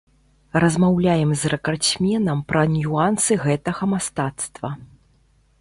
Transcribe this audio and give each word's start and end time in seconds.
Размаўляем 0.63 1.33
з 1.41 1.51
рэкардсменам 1.53 2.41
пра 2.53 2.65
нюансы 2.79 3.41
гэтага 3.47 3.83
мастацтва. 3.93 4.69